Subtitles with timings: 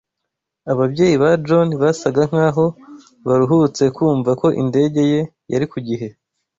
[0.71, 2.65] Ababyeyi ba John basaga nkaho
[3.27, 6.07] baruhutse kumva ko indege ye yari ku gihe.